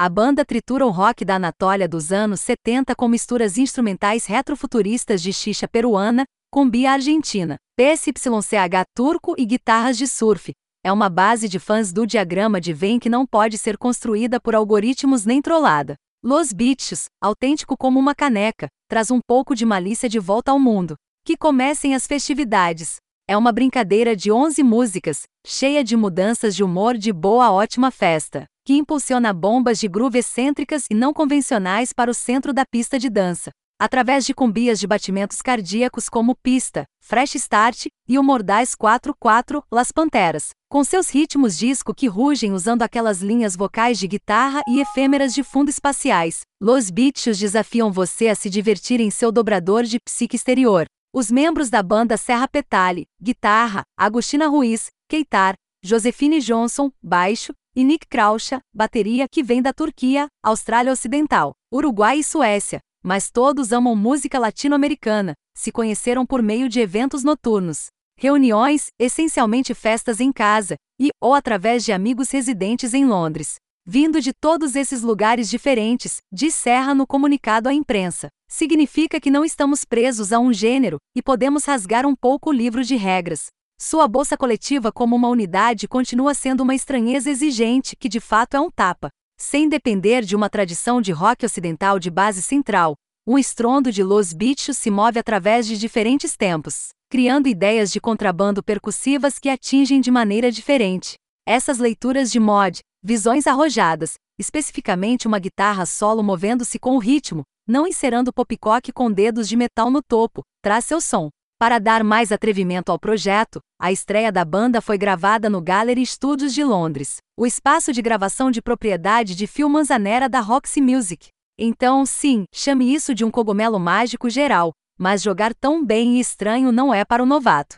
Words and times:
A 0.00 0.08
banda 0.08 0.44
tritura 0.44 0.86
o 0.86 0.90
rock 0.90 1.24
da 1.24 1.34
Anatólia 1.34 1.88
dos 1.88 2.12
anos 2.12 2.40
70 2.42 2.94
com 2.94 3.08
misturas 3.08 3.58
instrumentais 3.58 4.26
retrofuturistas 4.26 5.20
de 5.20 5.32
xixa 5.32 5.66
peruana, 5.66 6.24
cumbia 6.52 6.92
argentina, 6.92 7.56
PSYCH 7.76 8.84
turco 8.94 9.34
e 9.36 9.44
guitarras 9.44 9.98
de 9.98 10.06
surf. 10.06 10.52
É 10.84 10.92
uma 10.92 11.08
base 11.08 11.48
de 11.48 11.58
fãs 11.58 11.92
do 11.92 12.06
diagrama 12.06 12.60
de 12.60 12.72
Venn 12.72 13.00
que 13.00 13.08
não 13.08 13.26
pode 13.26 13.58
ser 13.58 13.76
construída 13.76 14.38
por 14.38 14.54
algoritmos 14.54 15.24
nem 15.24 15.42
trollada. 15.42 15.96
Los 16.22 16.52
Bichos, 16.52 17.06
autêntico 17.20 17.76
como 17.76 17.98
uma 17.98 18.14
caneca, 18.14 18.68
traz 18.88 19.10
um 19.10 19.18
pouco 19.20 19.52
de 19.52 19.66
malícia 19.66 20.08
de 20.08 20.20
volta 20.20 20.52
ao 20.52 20.60
mundo. 20.60 20.94
Que 21.26 21.36
comecem 21.36 21.96
as 21.96 22.06
festividades. 22.06 22.98
É 23.26 23.36
uma 23.36 23.50
brincadeira 23.50 24.14
de 24.14 24.30
11 24.30 24.62
músicas, 24.62 25.22
cheia 25.44 25.82
de 25.82 25.96
mudanças 25.96 26.54
de 26.54 26.62
humor 26.62 26.96
de 26.96 27.12
boa 27.12 27.50
ótima 27.50 27.90
festa 27.90 28.46
que 28.68 28.74
impulsiona 28.74 29.32
bombas 29.32 29.80
de 29.80 29.88
groove 29.88 30.18
excêntricas 30.18 30.84
e 30.90 30.94
não 30.94 31.14
convencionais 31.14 31.90
para 31.90 32.10
o 32.10 32.14
centro 32.14 32.52
da 32.52 32.66
pista 32.70 32.98
de 32.98 33.08
dança, 33.08 33.50
através 33.80 34.26
de 34.26 34.34
cumbias 34.34 34.78
de 34.78 34.86
batimentos 34.86 35.40
cardíacos 35.40 36.10
como 36.10 36.36
Pista, 36.36 36.84
Fresh 37.00 37.36
Start 37.36 37.86
e 38.06 38.18
o 38.18 38.22
Mordaz 38.22 38.74
4-4 38.76 39.62
Las 39.72 39.90
Panteras, 39.90 40.50
com 40.70 40.84
seus 40.84 41.08
ritmos 41.08 41.56
disco 41.56 41.94
que 41.94 42.08
rugem 42.08 42.52
usando 42.52 42.82
aquelas 42.82 43.22
linhas 43.22 43.56
vocais 43.56 43.98
de 43.98 44.06
guitarra 44.06 44.60
e 44.68 44.80
efêmeras 44.80 45.32
de 45.32 45.42
fundo 45.42 45.70
espaciais. 45.70 46.42
Los 46.60 46.90
Bichos 46.90 47.38
desafiam 47.38 47.90
você 47.90 48.28
a 48.28 48.34
se 48.34 48.50
divertir 48.50 49.00
em 49.00 49.10
seu 49.10 49.32
dobrador 49.32 49.84
de 49.84 49.98
psique 49.98 50.36
exterior. 50.36 50.84
Os 51.10 51.30
membros 51.30 51.70
da 51.70 51.82
banda 51.82 52.18
Serra 52.18 52.46
Petale, 52.46 53.06
guitarra, 53.18 53.80
Agostina 53.98 54.46
Ruiz, 54.46 54.88
Keitar, 55.08 55.54
Josefine 55.82 56.40
Johnson, 56.40 56.90
baixo, 57.02 57.54
e 57.78 57.84
Nick 57.84 58.08
Krauscha, 58.08 58.60
bateria 58.74 59.28
que 59.28 59.40
vem 59.40 59.62
da 59.62 59.72
Turquia, 59.72 60.26
Austrália 60.42 60.92
Ocidental, 60.92 61.52
Uruguai 61.72 62.18
e 62.18 62.24
Suécia, 62.24 62.80
mas 63.04 63.30
todos 63.30 63.70
amam 63.70 63.94
música 63.94 64.36
latino-americana, 64.36 65.34
se 65.56 65.70
conheceram 65.70 66.26
por 66.26 66.42
meio 66.42 66.68
de 66.68 66.80
eventos 66.80 67.22
noturnos, 67.22 67.86
reuniões, 68.18 68.88
essencialmente 68.98 69.74
festas 69.74 70.18
em 70.18 70.32
casa, 70.32 70.74
e 71.00 71.10
ou 71.22 71.34
através 71.34 71.84
de 71.84 71.92
amigos 71.92 72.32
residentes 72.32 72.94
em 72.94 73.06
Londres. 73.06 73.58
Vindo 73.86 74.20
de 74.20 74.32
todos 74.32 74.74
esses 74.74 75.02
lugares 75.02 75.48
diferentes, 75.48 76.16
diz 76.32 76.56
Serra 76.56 76.96
no 76.96 77.06
comunicado 77.06 77.68
à 77.68 77.72
imprensa. 77.72 78.26
Significa 78.50 79.20
que 79.20 79.30
não 79.30 79.44
estamos 79.44 79.84
presos 79.84 80.32
a 80.32 80.40
um 80.40 80.52
gênero 80.52 80.98
e 81.14 81.22
podemos 81.22 81.64
rasgar 81.64 82.04
um 82.04 82.16
pouco 82.16 82.50
o 82.50 82.52
livro 82.52 82.82
de 82.82 82.96
regras. 82.96 83.46
Sua 83.80 84.08
bolsa 84.08 84.36
coletiva 84.36 84.90
como 84.90 85.14
uma 85.14 85.28
unidade 85.28 85.86
continua 85.86 86.34
sendo 86.34 86.62
uma 86.62 86.74
estranheza 86.74 87.30
exigente 87.30 87.94
que 87.94 88.08
de 88.08 88.18
fato 88.18 88.56
é 88.56 88.60
um 88.60 88.68
tapa. 88.68 89.08
Sem 89.40 89.68
depender 89.68 90.24
de 90.24 90.34
uma 90.34 90.50
tradição 90.50 91.00
de 91.00 91.12
rock 91.12 91.46
ocidental 91.46 91.96
de 91.96 92.10
base 92.10 92.42
central, 92.42 92.96
um 93.24 93.38
estrondo 93.38 93.92
de 93.92 94.02
Los 94.02 94.32
Bichos 94.32 94.76
se 94.76 94.90
move 94.90 95.20
através 95.20 95.64
de 95.64 95.78
diferentes 95.78 96.36
tempos, 96.36 96.88
criando 97.08 97.46
ideias 97.46 97.92
de 97.92 98.00
contrabando 98.00 98.64
percussivas 98.64 99.38
que 99.38 99.48
atingem 99.48 100.00
de 100.00 100.10
maneira 100.10 100.50
diferente. 100.50 101.14
Essas 101.46 101.78
leituras 101.78 102.32
de 102.32 102.40
mod, 102.40 102.80
visões 103.00 103.46
arrojadas, 103.46 104.14
especificamente 104.40 105.28
uma 105.28 105.38
guitarra 105.38 105.86
solo 105.86 106.20
movendo-se 106.20 106.80
com 106.80 106.96
o 106.96 106.98
ritmo, 106.98 107.44
não 107.64 107.86
encerando 107.86 108.32
popcock 108.32 108.90
com 108.90 109.08
dedos 109.08 109.48
de 109.48 109.56
metal 109.56 109.88
no 109.88 110.02
topo, 110.02 110.42
traz 110.60 110.84
seu 110.84 111.00
som. 111.00 111.30
Para 111.60 111.80
dar 111.80 112.04
mais 112.04 112.30
atrevimento 112.30 112.92
ao 112.92 113.00
projeto, 113.00 113.60
a 113.80 113.90
estreia 113.90 114.30
da 114.30 114.44
banda 114.44 114.80
foi 114.80 114.96
gravada 114.96 115.50
no 115.50 115.60
Gallery 115.60 116.06
Studios 116.06 116.54
de 116.54 116.62
Londres, 116.62 117.16
o 117.36 117.44
espaço 117.44 117.92
de 117.92 118.00
gravação 118.00 118.48
de 118.48 118.62
propriedade 118.62 119.34
de 119.34 119.44
Phil 119.48 119.68
Manzanera 119.68 120.28
da 120.28 120.38
Roxy 120.38 120.80
Music. 120.80 121.30
Então, 121.58 122.06
sim, 122.06 122.44
chame 122.54 122.94
isso 122.94 123.12
de 123.12 123.24
um 123.24 123.30
cogumelo 123.30 123.80
mágico 123.80 124.30
geral, 124.30 124.70
mas 124.96 125.20
jogar 125.20 125.52
tão 125.52 125.84
bem 125.84 126.18
e 126.18 126.20
estranho 126.20 126.70
não 126.70 126.94
é 126.94 127.04
para 127.04 127.24
o 127.24 127.26
novato. 127.26 127.74